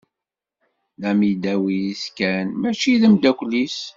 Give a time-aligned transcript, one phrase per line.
[1.01, 3.77] D amidaw-is kan, mačči d amdakel-is.